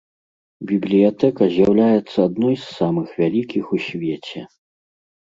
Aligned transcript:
Бібліятэка 0.71 1.43
з'яўляецца 1.53 2.17
адной 2.31 2.59
з 2.65 2.75
самых 2.81 3.07
вялікіх 3.23 3.63
у 3.81 3.83
свеце. 3.93 4.39